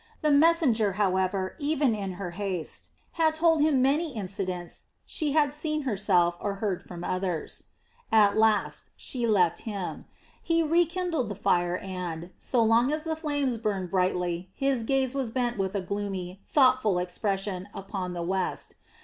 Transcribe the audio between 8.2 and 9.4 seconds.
last she